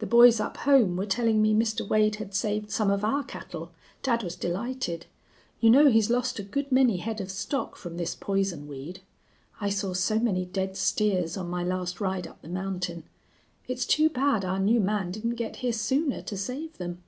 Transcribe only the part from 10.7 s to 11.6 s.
steers on